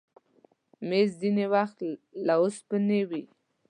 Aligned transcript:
مېز 0.87 1.09
ځینې 1.21 1.45
وخت 1.53 1.77
له 2.25 2.33
اوسپنې 2.41 3.01
وي. 3.09 3.23